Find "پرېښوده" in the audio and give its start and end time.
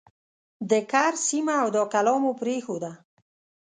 2.41-2.91